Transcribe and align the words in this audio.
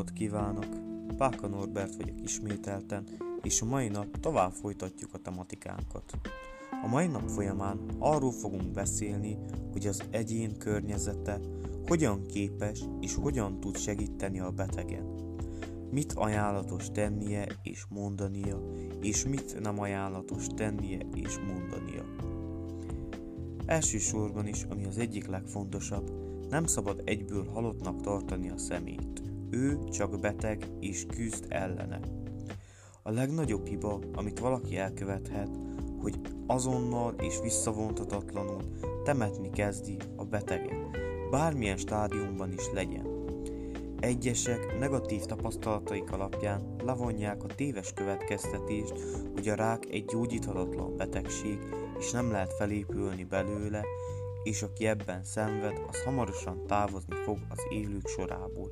napot 0.00 0.18
kívánok! 0.18 0.66
Páka 1.16 1.46
Norbert 1.46 1.96
vagyok 1.96 2.20
ismételten, 2.22 3.04
és 3.42 3.60
a 3.60 3.64
mai 3.64 3.88
nap 3.88 4.20
tovább 4.20 4.52
folytatjuk 4.52 5.14
a 5.14 5.18
tematikánkat. 5.18 6.12
A 6.84 6.86
mai 6.88 7.06
nap 7.06 7.28
folyamán 7.28 7.78
arról 7.98 8.32
fogunk 8.32 8.70
beszélni, 8.72 9.38
hogy 9.72 9.86
az 9.86 10.02
egyén 10.10 10.58
környezete 10.58 11.40
hogyan 11.86 12.26
képes 12.26 12.80
és 13.00 13.14
hogyan 13.14 13.60
tud 13.60 13.76
segíteni 13.76 14.40
a 14.40 14.50
betegen. 14.50 15.04
Mit 15.90 16.12
ajánlatos 16.12 16.90
tennie 16.90 17.46
és 17.62 17.84
mondania, 17.88 18.60
és 19.00 19.24
mit 19.24 19.60
nem 19.60 19.80
ajánlatos 19.80 20.46
tennie 20.46 21.06
és 21.14 21.38
mondania. 21.38 22.04
Elsősorban 23.66 24.46
is, 24.46 24.66
ami 24.70 24.84
az 24.84 24.98
egyik 24.98 25.26
legfontosabb, 25.26 26.10
nem 26.50 26.66
szabad 26.66 27.02
egyből 27.04 27.46
halottnak 27.46 28.00
tartani 28.00 28.50
a 28.50 28.58
szemét. 28.58 29.19
Ő 29.50 29.78
csak 29.90 30.20
beteg 30.20 30.66
és 30.80 31.06
küzd 31.06 31.44
ellene. 31.48 32.00
A 33.02 33.10
legnagyobb 33.10 33.66
hiba, 33.66 33.98
amit 34.12 34.38
valaki 34.38 34.76
elkövethet, 34.76 35.48
hogy 36.00 36.20
azonnal 36.46 37.14
és 37.20 37.40
visszavontatatlanul 37.42 38.62
temetni 39.04 39.50
kezdi 39.50 39.96
a 40.16 40.24
beteget, 40.24 40.98
bármilyen 41.30 41.76
stádiumban 41.76 42.52
is 42.52 42.70
legyen. 42.72 43.18
Egyesek 44.00 44.78
negatív 44.78 45.24
tapasztalataik 45.24 46.12
alapján 46.12 46.74
levonják 46.84 47.44
a 47.44 47.54
téves 47.54 47.92
következtetést, 47.92 48.94
hogy 49.34 49.48
a 49.48 49.54
rák 49.54 49.86
egy 49.90 50.04
gyógyíthatatlan 50.04 50.96
betegség, 50.96 51.58
és 51.98 52.10
nem 52.10 52.30
lehet 52.30 52.52
felépülni 52.52 53.24
belőle, 53.24 53.84
és 54.42 54.62
aki 54.62 54.86
ebben 54.86 55.24
szenved, 55.24 55.80
az 55.88 56.02
hamarosan 56.02 56.66
távozni 56.66 57.14
fog 57.24 57.38
az 57.48 57.58
élők 57.70 58.06
sorából. 58.06 58.70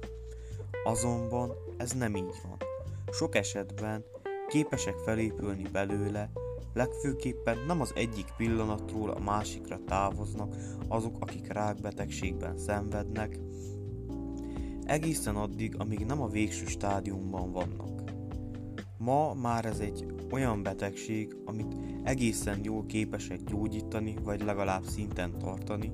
Azonban 0.88 1.52
ez 1.76 1.92
nem 1.92 2.16
így 2.16 2.40
van. 2.42 2.56
Sok 3.10 3.34
esetben 3.34 4.04
képesek 4.46 4.96
felépülni 4.98 5.68
belőle, 5.72 6.30
legfőképpen 6.74 7.58
nem 7.66 7.80
az 7.80 7.92
egyik 7.94 8.26
pillanatról 8.36 9.10
a 9.10 9.20
másikra 9.20 9.78
távoznak 9.86 10.54
azok, 10.88 11.16
akik 11.20 11.52
rákbetegségben 11.52 12.58
szenvednek, 12.58 13.38
egészen 14.84 15.36
addig, 15.36 15.74
amíg 15.78 16.06
nem 16.06 16.22
a 16.22 16.28
végső 16.28 16.66
stádiumban 16.66 17.52
vannak. 17.52 18.02
Ma 18.98 19.34
már 19.34 19.64
ez 19.64 19.78
egy 19.78 20.06
olyan 20.30 20.62
betegség, 20.62 21.36
amit 21.44 21.76
egészen 22.02 22.60
jól 22.62 22.86
képesek 22.86 23.44
gyógyítani, 23.44 24.14
vagy 24.22 24.42
legalább 24.42 24.84
szinten 24.84 25.38
tartani, 25.38 25.92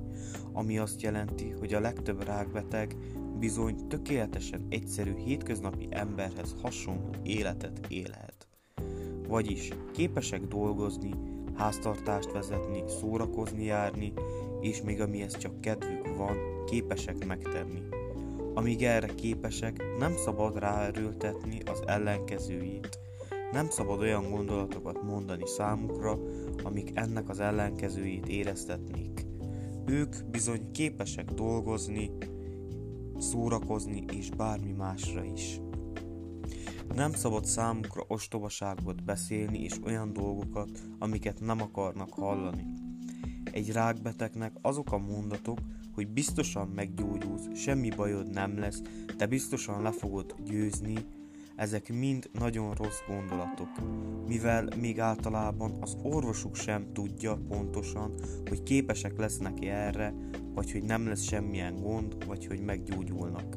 ami 0.53 0.79
azt 0.79 1.03
jelenti, 1.03 1.51
hogy 1.51 1.75
a 1.75 1.81
legtöbb 1.81 2.25
rákbeteg 2.25 2.97
bizony 3.39 3.87
tökéletesen 3.89 4.67
egyszerű 4.69 5.15
hétköznapi 5.17 5.89
emberhez 5.91 6.55
hasonló 6.63 7.11
életet 7.23 7.81
élhet. 7.89 8.47
Vagyis 9.29 9.69
képesek 9.93 10.47
dolgozni, 10.47 11.11
háztartást 11.55 12.33
vezetni, 12.33 12.83
szórakozni 12.87 13.65
járni, 13.65 14.13
és 14.61 14.83
még 14.83 15.01
amihez 15.01 15.37
csak 15.37 15.61
kedvük 15.61 16.17
van, 16.17 16.37
képesek 16.67 17.27
megtenni. 17.27 17.83
Amíg 18.55 18.83
erre 18.83 19.15
képesek, 19.15 19.85
nem 19.99 20.17
szabad 20.17 20.59
ráerőltetni 20.59 21.61
az 21.61 21.83
ellenkezőjét. 21.87 22.99
Nem 23.53 23.71
szabad 23.71 24.01
olyan 24.01 24.31
gondolatokat 24.31 25.03
mondani 25.03 25.47
számukra, 25.47 26.19
amik 26.63 26.91
ennek 26.95 27.29
az 27.29 27.41
ellenkezőjét 27.41 28.29
éreztetnék. 28.29 29.27
Ők 29.87 30.17
bizony 30.31 30.71
képesek 30.71 31.31
dolgozni, 31.31 32.11
szórakozni 33.19 34.05
és 34.13 34.31
bármi 34.31 34.73
másra 34.73 35.25
is. 35.25 35.61
Nem 36.95 37.13
szabad 37.13 37.45
számukra 37.45 38.05
ostobaságot 38.09 39.05
beszélni 39.05 39.63
és 39.63 39.73
olyan 39.85 40.13
dolgokat, 40.13 40.71
amiket 40.99 41.41
nem 41.41 41.61
akarnak 41.61 42.13
hallani. 42.13 42.67
Egy 43.53 43.73
rákbetegnek 43.73 44.53
azok 44.63 44.93
a 44.93 44.99
mondatok, 44.99 45.59
hogy 45.95 46.09
biztosan 46.09 46.69
meggyógyulsz, 46.69 47.49
semmi 47.55 47.91
bajod 47.97 48.31
nem 48.31 48.59
lesz, 48.59 48.83
te 49.17 49.27
biztosan 49.27 49.83
le 49.83 49.93
fogod 49.93 50.35
győzni, 50.45 50.95
ezek 51.57 51.93
mind 51.93 52.31
nagyon 52.33 52.75
rossz 52.75 53.01
gondolatok, 53.07 53.69
mivel 54.27 54.69
még 54.81 55.01
általában 55.01 55.77
az 55.81 55.97
orvosuk 56.03 56.57
sem 56.57 56.93
tudja 56.93 57.39
pontosan, 57.49 58.15
hogy 58.49 58.63
képesek 58.63 59.19
lesznek 59.19 59.65
erre, 59.65 60.15
vagy 60.55 60.73
hogy 60.73 60.83
nem 60.83 61.07
lesz 61.07 61.23
semmilyen 61.23 61.81
gond, 61.81 62.27
vagy 62.27 62.47
hogy 62.47 62.61
meggyógyulnak. 62.61 63.57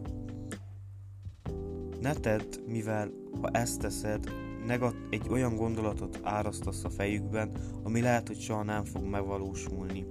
Ne 2.02 2.13
tedd, 2.13 2.56
mivel 2.68 3.12
ha 3.41 3.50
ezt 3.50 3.80
teszed, 3.80 4.31
negat- 4.66 4.96
egy 5.09 5.28
olyan 5.30 5.56
gondolatot 5.56 6.19
árasztasz 6.24 6.84
a 6.84 6.90
fejükben, 6.90 7.52
ami 7.84 8.02
lehet, 8.02 8.28
hogy 8.28 8.40
soha 8.40 8.63
nem 8.63 8.84
fog 8.84 9.03
megvalósulni, 9.03 10.06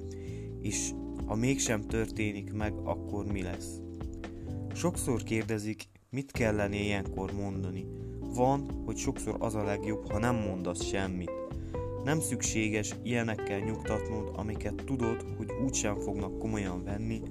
és 0.62 0.90
ha 1.26 1.34
mégsem 1.34 1.82
történik 1.82 2.52
meg, 2.52 2.72
akkor 2.84 3.26
mi 3.26 3.42
lesz? 3.42 3.80
Sokszor 4.74 5.22
kérdezik, 5.22 5.88
mit 6.10 6.30
kellene 6.30 6.76
ilyenkor 6.76 7.32
mondani. 7.32 7.86
Van, 8.20 8.82
hogy 8.84 8.96
sokszor 8.96 9.36
az 9.38 9.54
a 9.54 9.64
legjobb, 9.64 10.10
ha 10.10 10.18
nem 10.18 10.34
mondasz 10.34 10.84
semmit. 10.84 11.45
Nem 12.06 12.20
szükséges 12.20 12.94
ilyenekkel 13.02 13.58
nyugtatnod, 13.58 14.30
amiket 14.36 14.74
tudod, 14.84 15.24
hogy 15.36 15.50
úgysem 15.64 15.96
fognak 15.98 16.38
komolyan 16.38 16.84
venni, 16.84 17.22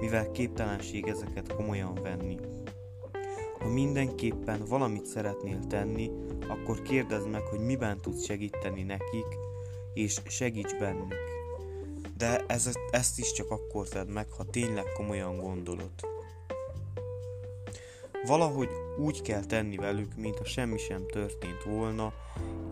mivel 0.00 0.30
képtelenség 0.30 1.06
ezeket 1.06 1.54
komolyan 1.54 1.94
venni. 1.94 2.38
Ha 3.58 3.68
mindenképpen 3.68 4.64
valamit 4.68 5.06
szeretnél 5.06 5.66
tenni, 5.68 6.10
akkor 6.48 6.82
kérdezd 6.82 7.28
meg, 7.28 7.42
hogy 7.42 7.60
miben 7.60 7.98
tudsz 8.00 8.24
segíteni 8.24 8.82
nekik, 8.82 9.26
és 9.94 10.20
segíts 10.28 10.78
bennük 10.78 11.14
de 12.16 12.44
ez, 12.46 12.70
ezt 12.90 13.18
is 13.18 13.32
csak 13.32 13.50
akkor 13.50 13.88
tedd 13.88 14.06
meg, 14.06 14.30
ha 14.30 14.44
tényleg 14.44 14.84
komolyan 14.96 15.36
gondolod. 15.36 16.11
Valahogy 18.26 18.68
úgy 18.98 19.22
kell 19.22 19.44
tenni 19.44 19.76
velük, 19.76 20.16
mintha 20.16 20.44
semmi 20.44 20.78
sem 20.78 21.06
történt 21.06 21.62
volna, 21.64 22.12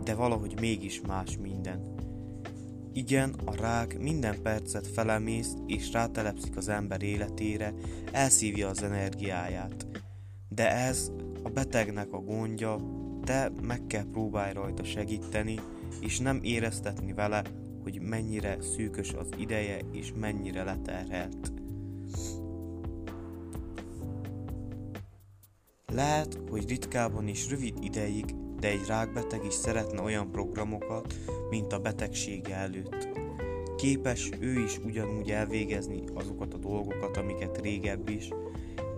de 0.04 0.14
valahogy 0.14 0.60
mégis 0.60 1.00
más 1.06 1.36
minden. 1.36 1.94
Igen, 2.92 3.34
a 3.44 3.54
rák 3.54 3.98
minden 3.98 4.42
percet 4.42 4.86
felemészt 4.86 5.58
és 5.66 5.92
rátelepszik 5.92 6.56
az 6.56 6.68
ember 6.68 7.02
életére, 7.02 7.74
elszívja 8.12 8.68
az 8.68 8.82
energiáját. 8.82 9.86
De 10.48 10.70
ez 10.70 11.12
a 11.42 11.48
betegnek 11.48 12.12
a 12.12 12.18
gondja, 12.18 12.76
te 13.24 13.50
meg 13.62 13.86
kell 13.86 14.04
próbálj 14.12 14.52
rajta 14.52 14.84
segíteni, 14.84 15.60
és 16.00 16.18
nem 16.18 16.40
éreztetni 16.42 17.12
vele, 17.12 17.42
hogy 17.82 18.00
mennyire 18.00 18.56
szűkös 18.60 19.12
az 19.12 19.28
ideje 19.36 19.78
és 19.92 20.12
mennyire 20.20 20.64
leterhelt. 20.64 21.52
Lehet, 25.92 26.38
hogy 26.50 26.68
ritkában 26.68 27.28
is 27.28 27.50
rövid 27.50 27.74
ideig, 27.80 28.24
de 28.60 28.68
egy 28.68 28.86
rákbeteg 28.86 29.44
is 29.44 29.54
szeretne 29.54 30.02
olyan 30.02 30.30
programokat, 30.30 31.14
mint 31.50 31.72
a 31.72 31.78
betegsége 31.78 32.54
előtt. 32.54 33.08
Képes 33.76 34.30
ő 34.40 34.62
is 34.62 34.78
ugyanúgy 34.78 35.30
elvégezni 35.30 36.02
azokat 36.14 36.54
a 36.54 36.58
dolgokat, 36.58 37.16
amiket 37.16 37.60
régebb 37.60 38.08
is, 38.08 38.28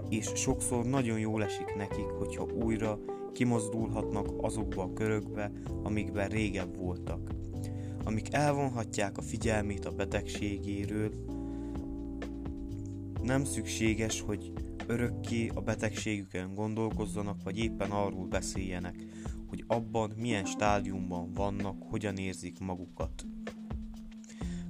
és 0.08 0.30
sokszor 0.34 0.84
nagyon 0.84 1.18
jól 1.18 1.44
esik 1.44 1.74
nekik, 1.76 2.08
hogyha 2.18 2.44
újra 2.44 2.98
kimozdulhatnak 3.32 4.28
azokba 4.40 4.82
a 4.82 4.92
körökbe, 4.92 5.52
amikben 5.82 6.28
régebb 6.28 6.76
voltak 6.76 7.30
amik 8.04 8.34
elvonhatják 8.34 9.18
a 9.18 9.22
figyelmét 9.22 9.84
a 9.84 9.90
betegségéről. 9.90 11.10
Nem 13.22 13.44
szükséges, 13.44 14.20
hogy 14.20 14.52
örökké 14.86 15.50
a 15.54 15.60
betegségükön 15.60 16.54
gondolkozzanak, 16.54 17.42
vagy 17.42 17.58
éppen 17.58 17.90
arról 17.90 18.26
beszéljenek, 18.26 18.96
hogy 19.48 19.64
abban 19.66 20.12
milyen 20.16 20.44
stádiumban 20.44 21.32
vannak, 21.32 21.82
hogyan 21.90 22.16
érzik 22.16 22.58
magukat. 22.58 23.26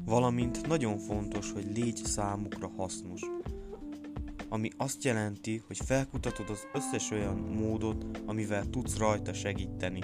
Valamint 0.04 0.66
nagyon 0.66 0.98
fontos, 0.98 1.52
hogy 1.52 1.66
légy 1.74 1.96
számukra 1.96 2.70
hasznos, 2.76 3.20
ami 4.48 4.70
azt 4.76 5.04
jelenti, 5.04 5.62
hogy 5.66 5.78
felkutatod 5.84 6.50
az 6.50 6.66
összes 6.72 7.10
olyan 7.10 7.36
módot, 7.36 8.20
amivel 8.26 8.70
tudsz 8.70 8.96
rajta 8.96 9.32
segíteni, 9.32 10.00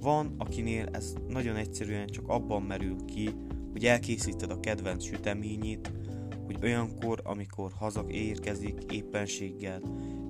van, 0.00 0.34
akinél 0.38 0.88
ez 0.92 1.14
nagyon 1.28 1.56
egyszerűen 1.56 2.06
csak 2.06 2.28
abban 2.28 2.62
merül 2.62 3.04
ki, 3.04 3.30
hogy 3.72 3.84
elkészíted 3.84 4.50
a 4.50 4.60
kedvenc 4.60 5.04
süteményét, 5.04 5.92
hogy 6.52 6.64
olyankor, 6.64 7.20
amikor 7.24 7.72
érkezik 8.08 8.92
éppenséggel 8.92 9.82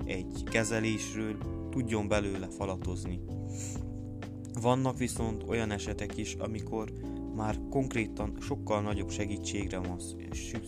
egy 0.04 0.42
kezelésről, 0.44 1.36
tudjon 1.70 2.08
belőle 2.08 2.46
falatozni. 2.46 3.20
Vannak 4.60 4.98
viszont 4.98 5.42
olyan 5.48 5.70
esetek 5.70 6.16
is, 6.16 6.34
amikor 6.34 6.92
már 7.36 7.58
konkrétan 7.70 8.36
sokkal 8.40 8.80
nagyobb 8.80 9.10
segítségre 9.10 9.78
van 9.78 9.98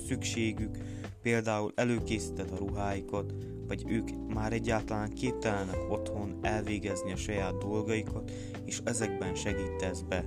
szükségük, 0.07 0.79
például 1.23 1.73
előkészíted 1.75 2.51
a 2.51 2.57
ruháikat, 2.57 3.35
vagy 3.67 3.85
ők 3.87 4.09
már 4.35 4.53
egyáltalán 4.53 5.11
képtelenek 5.11 5.91
otthon 5.91 6.39
elvégezni 6.43 7.13
a 7.13 7.17
saját 7.17 7.59
dolgaikat, 7.59 8.31
és 8.65 8.81
ezekben 8.85 9.35
segítesz 9.35 10.01
be. 10.01 10.25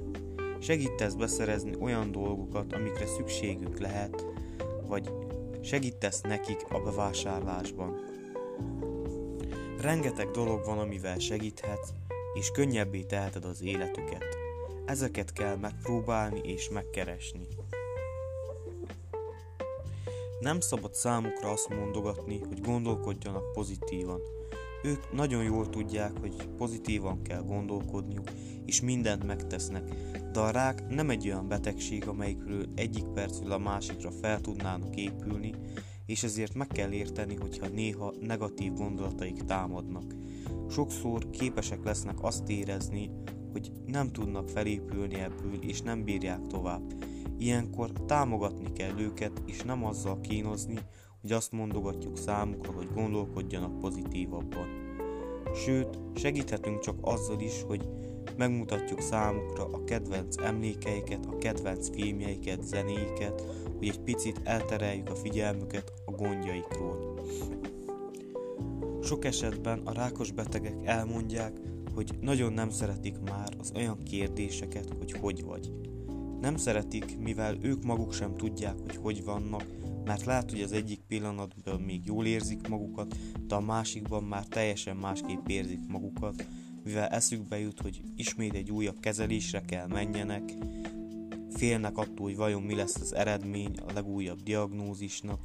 Segítesz 0.59 1.13
beszerezni 1.13 1.71
olyan 1.80 2.12
dolgokat, 2.12 2.73
amikre 2.73 3.06
szükségük 3.06 3.80
lehet, 3.80 4.25
vagy 4.88 5.12
segítesz 5.67 6.21
nekik 6.21 6.65
a 6.69 6.79
bevásárlásban. 6.79 7.99
Rengeteg 9.81 10.31
dolog 10.31 10.65
van, 10.65 10.79
amivel 10.79 11.19
segíthetsz, 11.19 11.89
és 12.33 12.51
könnyebbé 12.51 13.03
teheted 13.03 13.45
az 13.45 13.61
életüket. 13.61 14.25
Ezeket 14.85 15.33
kell 15.33 15.55
megpróbálni 15.55 16.39
és 16.43 16.69
megkeresni. 16.69 17.47
Nem 20.39 20.59
szabad 20.59 20.93
számukra 20.93 21.49
azt 21.49 21.69
mondogatni, 21.69 22.39
hogy 22.39 22.61
gondolkodjanak 22.61 23.51
pozitívan. 23.53 24.21
Ők 24.83 25.13
nagyon 25.13 25.44
jól 25.44 25.69
tudják, 25.69 26.12
hogy 26.19 26.35
pozitívan 26.57 27.21
kell 27.21 27.44
gondolkodniuk, 27.44 28.31
és 28.65 28.81
mindent 28.81 29.25
megtesznek, 29.25 29.83
de 30.31 30.39
a 30.39 30.51
rák 30.51 30.88
nem 30.89 31.09
egy 31.09 31.27
olyan 31.27 31.47
betegség, 31.47 32.07
amelyikről 32.07 32.65
egyik 32.75 33.06
percről 33.06 33.51
a 33.51 33.57
másikra 33.57 34.12
fel 34.12 34.41
tudnának 34.41 34.95
épülni, 34.95 35.53
és 36.06 36.24
ezért 36.24 36.53
meg 36.53 36.68
kell 36.68 36.91
érteni, 36.91 37.35
hogyha 37.35 37.68
néha 37.68 38.13
negatív 38.21 38.74
gondolataik 38.74 39.44
támadnak. 39.44 40.13
Sokszor 40.69 41.30
képesek 41.30 41.83
lesznek 41.83 42.23
azt 42.23 42.50
érezni, 42.50 43.09
hogy 43.51 43.71
nem 43.85 44.12
tudnak 44.12 44.50
felépülni 44.50 45.19
ebből, 45.19 45.62
és 45.62 45.81
nem 45.81 46.03
bírják 46.03 46.47
tovább. 46.47 46.94
Ilyenkor 47.38 47.91
támogatni 47.91 48.71
kell 48.73 49.00
őket, 49.00 49.41
és 49.45 49.62
nem 49.62 49.85
azzal 49.85 50.19
kínozni, 50.21 50.80
hogy 51.27 51.35
azt 51.35 51.51
mondogatjuk 51.51 52.18
számukra, 52.18 52.71
hogy 52.71 52.88
gondolkodjanak 52.94 53.79
pozitívabban. 53.79 54.68
Sőt, 55.56 56.00
segíthetünk 56.15 56.79
csak 56.79 56.95
azzal 57.01 57.39
is, 57.39 57.63
hogy 57.68 57.89
megmutatjuk 58.38 59.01
számukra 59.01 59.65
a 59.65 59.83
kedvenc 59.83 60.38
emlékeiket, 60.38 61.25
a 61.25 61.38
kedvenc 61.38 61.89
filmjeiket, 61.89 62.63
zenéiket, 62.63 63.44
hogy 63.77 63.88
egy 63.88 64.00
picit 64.00 64.41
eltereljük 64.44 65.09
a 65.09 65.15
figyelmüket 65.15 65.94
a 66.06 66.12
gondjaikról. 66.12 67.19
Sok 69.03 69.25
esetben 69.25 69.81
a 69.83 69.94
rákos 69.94 70.31
betegek 70.31 70.75
elmondják, 70.83 71.59
hogy 71.94 72.12
nagyon 72.21 72.53
nem 72.53 72.69
szeretik 72.69 73.19
már 73.19 73.50
az 73.59 73.71
olyan 73.75 74.03
kérdéseket, 74.03 74.89
hogy 74.97 75.12
hogy 75.12 75.44
vagy. 75.44 75.71
Nem 76.41 76.57
szeretik, 76.57 77.17
mivel 77.19 77.57
ők 77.61 77.83
maguk 77.83 78.13
sem 78.13 78.35
tudják, 78.35 78.75
hogy 78.79 78.95
hogy 78.95 79.23
vannak, 79.23 79.65
mert 80.05 80.25
lehet, 80.25 80.51
hogy 80.51 80.61
az 80.61 80.71
egyik 80.71 80.99
pillanatban 81.07 81.81
még 81.81 82.05
jól 82.05 82.25
érzik 82.25 82.67
magukat, 82.67 83.15
de 83.47 83.55
a 83.55 83.61
másikban 83.61 84.23
már 84.23 84.45
teljesen 84.45 84.95
másképp 84.95 85.47
érzik 85.47 85.87
magukat, 85.87 86.45
mivel 86.83 87.07
eszükbe 87.07 87.59
jut, 87.59 87.81
hogy 87.81 88.01
ismét 88.15 88.53
egy 88.53 88.71
újabb 88.71 88.99
kezelésre 88.99 89.61
kell 89.61 89.87
menjenek, 89.87 90.53
félnek 91.49 91.97
attól, 91.97 92.25
hogy 92.25 92.35
vajon 92.35 92.61
mi 92.61 92.75
lesz 92.75 92.95
az 93.01 93.15
eredmény 93.15 93.75
a 93.87 93.93
legújabb 93.93 94.43
diagnózisnak, 94.43 95.39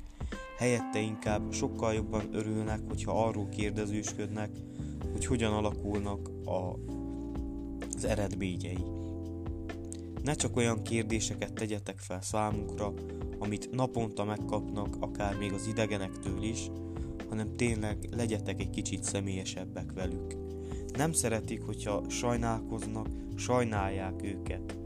helyette 0.59 1.01
inkább 1.01 1.53
sokkal 1.53 1.95
jobban 1.95 2.29
örülnek, 2.33 2.81
hogyha 2.89 3.25
arról 3.27 3.49
kérdezősködnek, 3.49 4.51
hogy 5.13 5.27
hogyan 5.27 5.53
alakulnak 5.53 6.31
a, 6.45 6.79
az 7.97 8.05
eredményei. 8.05 9.02
Ne 10.23 10.35
csak 10.35 10.57
olyan 10.57 10.83
kérdéseket 10.83 11.53
tegyetek 11.53 11.99
fel 11.99 12.21
számukra, 12.21 12.93
amit 13.39 13.71
naponta 13.71 14.25
megkapnak, 14.25 14.97
akár 15.01 15.37
még 15.39 15.53
az 15.53 15.67
idegenektől 15.67 16.43
is, 16.43 16.71
hanem 17.29 17.57
tényleg 17.57 18.09
legyetek 18.11 18.61
egy 18.61 18.71
kicsit 18.71 19.05
személyesebbek 19.05 19.93
velük. 19.93 20.37
Nem 20.97 21.13
szeretik, 21.13 21.63
hogyha 21.63 22.11
sajnálkoznak, 22.11 23.07
sajnálják 23.37 24.23
őket. 24.23 24.77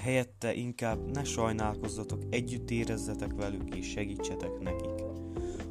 Helyette 0.00 0.54
inkább 0.54 1.10
ne 1.10 1.24
sajnálkozzatok, 1.24 2.22
együtt 2.30 2.70
érezzetek 2.70 3.32
velük 3.34 3.74
és 3.74 3.90
segítsetek 3.90 4.60
nekik. 4.60 5.04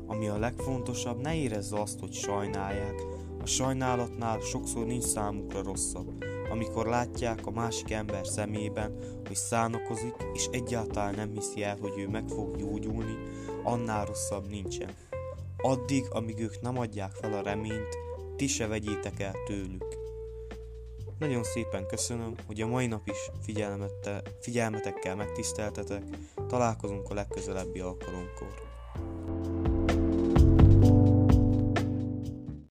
Ami 0.05 0.27
a 0.27 0.37
legfontosabb, 0.37 1.21
ne 1.21 1.35
érezze 1.35 1.79
azt, 1.79 1.99
hogy 1.99 2.13
sajnálják. 2.13 3.01
A 3.41 3.45
sajnálatnál 3.45 4.39
sokszor 4.39 4.85
nincs 4.85 5.03
számukra 5.03 5.63
rosszabb, 5.63 6.23
amikor 6.51 6.85
látják 6.85 7.45
a 7.45 7.51
másik 7.51 7.91
ember 7.91 8.27
szemében, 8.27 8.97
hogy 9.27 9.35
szánakozik, 9.35 10.15
és 10.33 10.47
egyáltalán 10.51 11.15
nem 11.15 11.31
hiszi 11.33 11.63
el, 11.63 11.77
hogy 11.81 11.93
ő 11.97 12.07
meg 12.07 12.27
fog 12.27 12.55
gyógyulni, 12.55 13.15
annál 13.63 14.05
rosszabb 14.05 14.49
nincsen. 14.49 14.89
Addig, 15.57 16.05
amíg 16.09 16.39
ők 16.39 16.61
nem 16.61 16.77
adják 16.77 17.11
fel 17.11 17.33
a 17.33 17.41
reményt, 17.41 17.97
ti 18.35 18.47
se 18.47 18.67
vegyétek 18.67 19.19
el 19.19 19.33
tőlük. 19.45 19.99
Nagyon 21.19 21.43
szépen 21.43 21.87
köszönöm, 21.87 22.35
hogy 22.45 22.61
a 22.61 22.67
mai 22.67 22.87
nap 22.87 23.07
is 23.07 23.31
figyelmetekkel 24.39 25.15
megtiszteltetek, 25.15 26.03
találkozunk 26.47 27.09
a 27.09 27.13
legközelebbi 27.13 27.79
alkalomkor. 27.79 28.70